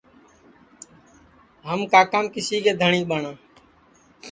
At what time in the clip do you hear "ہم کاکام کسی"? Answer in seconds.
1.67-2.57